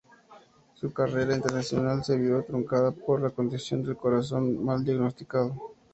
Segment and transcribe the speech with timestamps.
[0.73, 5.53] Su carrera internacional se vio truncada por la condición del corazón mal diagnosticado.